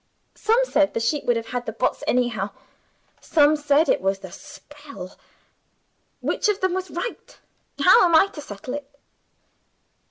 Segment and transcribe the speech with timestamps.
[0.33, 2.49] Some said the sheep would have had the Bots anyhow.
[3.19, 5.15] Some said it was the spell.
[6.21, 7.37] Which of them was right?
[7.79, 8.89] How am I to settle it?"